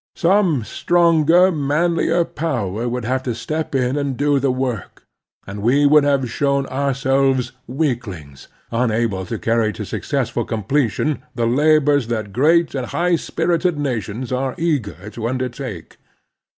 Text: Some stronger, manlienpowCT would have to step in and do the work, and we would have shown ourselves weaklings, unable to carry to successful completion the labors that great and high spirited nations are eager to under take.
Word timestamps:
Some 0.15 0.63
stronger, 0.63 1.51
manlienpowCT 1.51 2.89
would 2.89 3.05
have 3.05 3.21
to 3.21 3.35
step 3.35 3.75
in 3.75 3.97
and 3.99 4.17
do 4.17 4.39
the 4.39 4.49
work, 4.51 5.03
and 5.45 5.61
we 5.61 5.85
would 5.85 6.03
have 6.03 6.27
shown 6.27 6.65
ourselves 6.65 7.51
weaklings, 7.67 8.47
unable 8.71 9.27
to 9.27 9.37
carry 9.37 9.71
to 9.73 9.85
successful 9.85 10.43
completion 10.43 11.21
the 11.35 11.45
labors 11.45 12.07
that 12.07 12.33
great 12.33 12.73
and 12.73 12.87
high 12.87 13.15
spirited 13.15 13.77
nations 13.77 14.31
are 14.31 14.55
eager 14.57 15.11
to 15.11 15.27
under 15.29 15.49
take. 15.49 15.97